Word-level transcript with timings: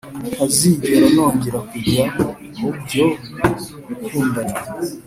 ntazigera 0.29 1.05
nongera 1.15 1.59
kujya 1.69 2.05
mubyo 2.57 3.05
gukundana 3.87 4.57